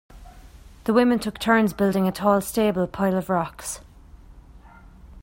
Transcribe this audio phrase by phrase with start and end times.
[0.85, 3.81] The women took turns building a tall stable pile of rocks.